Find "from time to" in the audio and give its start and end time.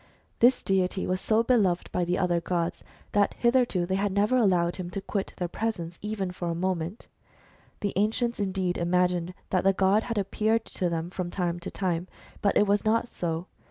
11.11-11.69